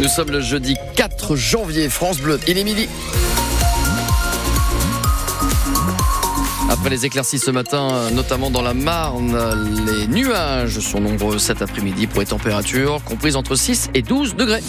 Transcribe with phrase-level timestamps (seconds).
[0.00, 2.88] Nous sommes le jeudi 4 janvier, France Bleu, il est midi.
[6.70, 9.36] Après les éclaircies ce matin, notamment dans la Marne,
[9.86, 14.62] les nuages sont nombreux cet après-midi pour les températures comprises entre 6 et 12 degrés.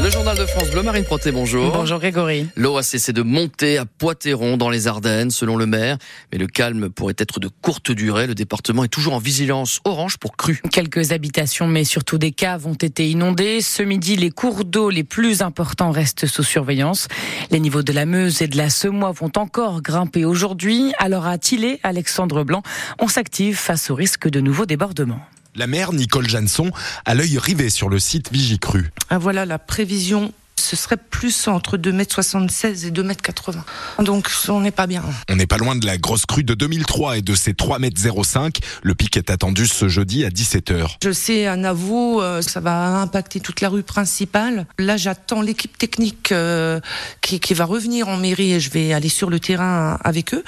[0.00, 1.72] Le journal de France Bleu, Marine Proté, bonjour.
[1.72, 2.46] Bonjour Grégory.
[2.54, 5.98] L'eau a cessé de monter à Poitéron dans les Ardennes, selon le maire.
[6.30, 8.28] Mais le calme pourrait être de courte durée.
[8.28, 10.62] Le département est toujours en vigilance orange pour crue.
[10.70, 13.60] Quelques habitations, mais surtout des caves ont été inondées.
[13.60, 17.08] Ce midi, les cours d'eau les plus importants restent sous surveillance.
[17.50, 20.92] Les niveaux de la Meuse et de la Semois vont encore grimper aujourd'hui.
[20.98, 22.62] Alors à Tillé, Alexandre Blanc,
[23.00, 25.20] on s'active face au risque de nouveaux débordements.
[25.58, 26.70] La maire, Nicole Janson,
[27.04, 28.92] a l'œil rivé sur le site Vigicru.
[29.10, 34.04] Ah voilà la prévision ce serait plus entre 2,76 m et 2,80 m.
[34.04, 35.02] Donc on n'est pas bien.
[35.30, 38.50] On n'est pas loin de la grosse crue de 2003 et de ses 3,05 m.
[38.82, 40.96] Le pic est attendu ce jeudi à 17h.
[41.02, 44.66] Je sais, à Navo, euh, ça va impacter toute la rue principale.
[44.78, 46.80] Là, j'attends l'équipe technique euh,
[47.20, 50.44] qui, qui, va revenir en mairie et je vais aller sur le terrain avec eux,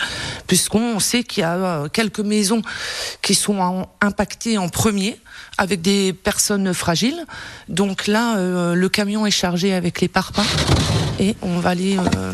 [0.46, 2.62] puisqu'on sait qu'il y a euh, quelques maisons
[3.22, 5.18] qui sont impactées en premier
[5.58, 7.24] avec des personnes fragiles.
[7.68, 8.36] Donc là,
[8.74, 10.42] le camion est chargé avec les parpaings
[11.18, 12.32] et on va aller euh,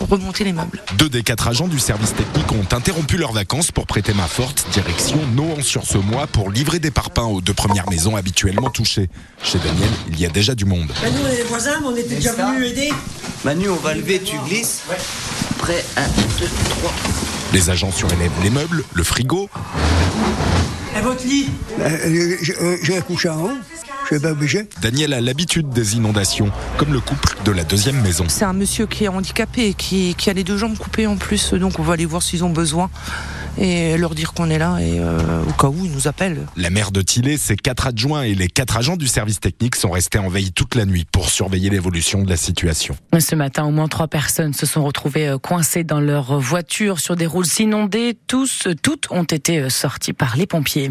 [0.00, 0.82] remonter les meubles.
[0.96, 4.66] Deux des quatre agents du service technique ont interrompu leurs vacances pour prêter main forte,
[4.72, 9.08] direction Nohant sur ce mois pour livrer des parpaings aux deux premières maisons habituellement touchées.
[9.42, 10.88] Chez Daniel, il y a déjà du monde.
[11.02, 12.92] Nous, on est les voisins, mais on était déjà venus aider.
[13.44, 14.82] Manu, on va lever, tu glisses.
[14.88, 14.96] Ouais.
[15.58, 16.02] Prêt, 1,
[16.40, 16.48] 2,
[16.80, 16.92] 3.
[17.52, 19.48] Les agents surélèvent les meubles, le frigo.
[20.96, 21.48] Et votre lit?
[21.80, 22.36] Euh,
[22.82, 23.58] J'ai couché en haut.
[24.10, 24.66] Je suis pas obligé.
[24.80, 28.24] Daniel a l'habitude des inondations, comme le couple de la deuxième maison.
[28.28, 31.52] C'est un monsieur qui est handicapé, qui, qui a les deux jambes coupées en plus,
[31.52, 32.88] donc on va aller voir s'ils ont besoin
[33.58, 36.46] et leur dire qu'on est là et euh, au cas où ils nous appellent.
[36.56, 39.90] La maire de Tillé, ses quatre adjoints et les quatre agents du service technique sont
[39.90, 42.96] restés en veille toute la nuit pour surveiller l'évolution de la situation.
[43.18, 47.26] Ce matin, au moins trois personnes se sont retrouvées coincées dans leur voiture sur des
[47.26, 48.16] routes inondées.
[48.26, 50.90] Tous, toutes ont été sorties par les pompiers.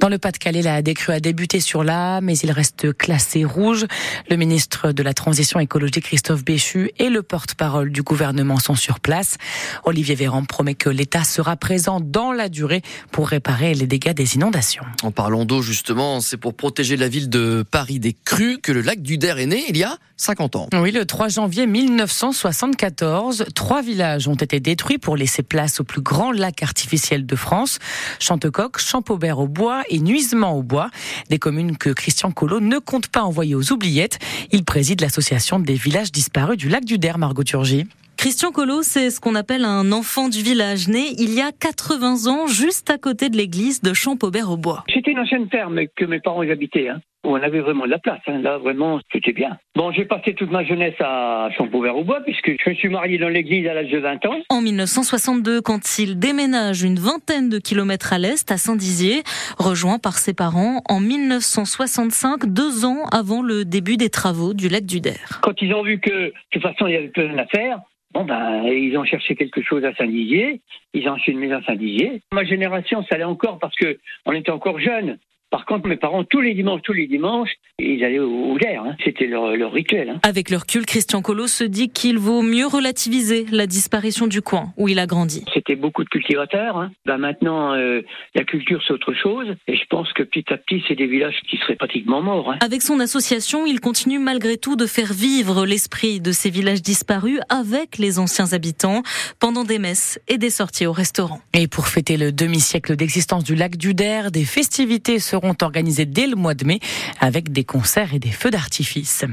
[0.00, 3.86] Dans le Pas-de-Calais, la décrue a débuté sur là, mais il reste classé rouge.
[4.30, 9.00] Le ministre de la Transition écologique, Christophe Béchu, et le porte-parole du gouvernement sont sur
[9.00, 9.36] place.
[9.84, 14.36] Olivier Véran promet que l'État sera présent dans la durée pour réparer les dégâts des
[14.36, 14.84] inondations.
[15.02, 18.80] En parlant d'eau, justement, c'est pour protéger la ville de Paris des crues que le
[18.80, 20.68] lac du Der est né il y a 50 ans.
[20.74, 26.00] Oui, le 3 janvier 1974, trois villages ont été détruits pour laisser place au plus
[26.00, 27.78] grand lac artificiel de France.
[28.18, 30.90] Chantecoq, Champaubert au bois et Nuisement au bois.
[31.30, 34.18] Des communes que Christian Collot ne compte pas envoyer aux oubliettes.
[34.50, 37.86] Il préside l'association des villages disparus du lac du Der, Margot Turgy.
[38.18, 42.26] Christian Collot, c'est ce qu'on appelle un enfant du village, né il y a 80
[42.26, 44.82] ans, juste à côté de l'église de Champaubert-au-Bois.
[44.92, 46.88] C'était une ancienne ferme que mes parents y habitaient.
[46.88, 47.00] Hein.
[47.22, 48.40] On avait vraiment de la place, hein.
[48.42, 49.56] là vraiment c'était bien.
[49.76, 53.68] Bon, j'ai passé toute ma jeunesse à Champaubert-au-Bois puisque je me suis marié dans l'église
[53.68, 54.40] à l'âge de 20 ans.
[54.50, 59.22] En 1962, quand il déménage une vingtaine de kilomètres à l'est, à Saint-Dizier,
[59.58, 64.86] rejoint par ses parents en 1965, deux ans avant le début des travaux du lac
[64.86, 65.40] du Der.
[65.42, 67.78] Quand ils ont vu que de toute façon il y avait plein d'affaires,
[68.24, 70.60] Ben, ils ont cherché quelque chose à Saint-Dizier,
[70.94, 72.22] ils ont acheté une maison à Saint-Dizier.
[72.32, 75.18] Ma génération, ça allait encore parce que on était encore jeunes.
[75.50, 78.96] Par contre, mes parents, tous les dimanches, tous les dimanches, ils allaient au, au hein.
[79.02, 80.10] C'était leur, leur, rituel.
[80.10, 80.20] Hein.
[80.22, 84.72] Avec le recul, Christian Collot se dit qu'il vaut mieux relativiser la disparition du coin
[84.76, 85.44] où il a grandi.
[85.54, 86.76] C'était beaucoup de cultivateurs.
[86.76, 86.90] Hein.
[87.06, 88.02] Ben maintenant, euh,
[88.34, 89.54] la culture, c'est autre chose.
[89.68, 92.50] Et je pense que petit à petit, c'est des villages qui seraient pratiquement morts.
[92.50, 92.58] Hein.
[92.60, 97.40] Avec son association, il continue malgré tout de faire vivre l'esprit de ces villages disparus
[97.48, 99.02] avec les anciens habitants
[99.40, 101.40] pendant des messes et des sorties au restaurant.
[101.54, 106.04] Et pour fêter le demi-siècle d'existence du lac du Der, des festivités seront seront organisés
[106.04, 106.80] dès le mois de mai
[107.20, 109.24] avec des concerts et des feux d'artifice.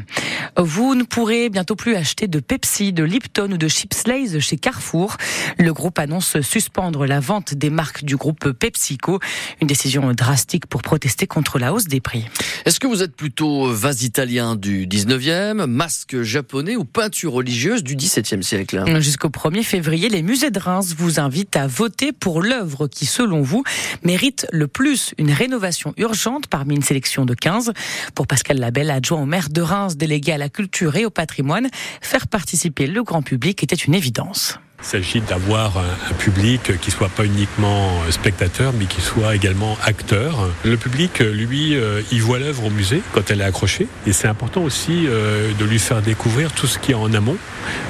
[0.56, 4.58] Vous ne pourrez bientôt plus acheter de Pepsi, de Lipton ou de Chips Lays chez
[4.58, 5.18] Carrefour.
[5.58, 9.20] Le groupe annonce suspendre la vente des marques du groupe PepsiCo.
[9.62, 12.26] Une décision drastique pour protester contre la hausse des prix.
[12.66, 17.96] Est-ce que vous êtes plutôt vase italien du 19e, masque japonais ou peinture religieuse du
[17.96, 19.02] 17e siècle?
[19.02, 23.42] Jusqu'au 1er février, les musées de Reims vous invitent à voter pour l'œuvre qui, selon
[23.42, 23.64] vous,
[24.04, 27.74] mérite le plus une rénovation urgente parmi une sélection de 15.
[28.14, 31.70] Pour Pascal Labelle, adjoint au maire de Reims, délégué à la culture et au patrimoine,
[32.02, 34.60] faire participer le grand public était une évidence.
[34.82, 40.50] Il s'agit d'avoir un, public qui soit pas uniquement spectateur, mais qui soit également acteur.
[40.64, 41.76] Le public, lui,
[42.12, 45.80] il voit l'œuvre au musée quand elle est accrochée, et c'est important aussi de lui
[45.80, 47.38] faire découvrir tout ce qui est en amont,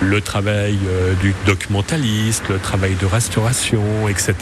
[0.02, 0.78] le travail
[1.22, 4.34] du documentaliste, le travail de restauration, etc.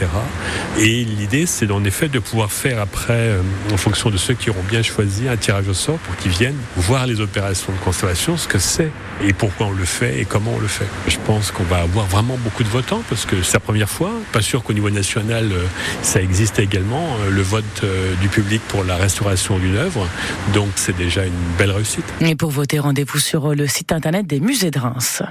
[0.80, 3.31] Et l'idée, c'est en effet de pouvoir faire après,
[3.72, 6.57] en fonction de ceux qui auront bien choisi, un tirage au sort pour qu'ils viennent
[6.78, 8.92] voir les opérations de conservation, ce que c'est
[9.24, 10.88] et pourquoi on le fait et comment on le fait.
[11.07, 14.12] Je pense qu'on va avoir vraiment beaucoup de votants parce que c'est la première fois.
[14.31, 15.65] Pas sûr qu'au niveau national, euh,
[16.01, 20.07] ça existe également, euh, le vote euh, du public pour la restauration d'une œuvre.
[20.53, 22.06] Donc c'est déjà une belle réussite.
[22.21, 25.21] Et pour voter, rendez-vous sur le site internet des musées de Reims.